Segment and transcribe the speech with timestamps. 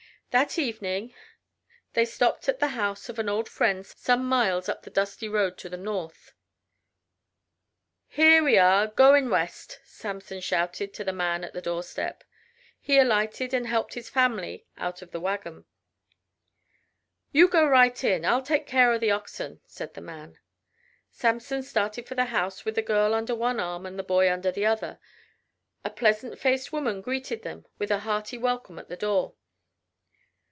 [0.31, 1.13] That evening
[1.91, 5.57] they stopped at the house of an old friend some miles up the dusty road
[5.57, 6.31] to the north.
[8.07, 12.23] "Here we are goin' west," Samson shouted to the man at the doorstep.
[12.79, 15.65] He alighted and helped his family out of the wagon.
[17.33, 20.39] "You go right in I'll take care o' the oxen," said the man.
[21.09, 24.49] Samson started for the house with the girl under one arm and the boy under
[24.53, 24.97] the other.
[25.83, 29.35] A pleasant faced woman greeted them with a hearty welcome at the door.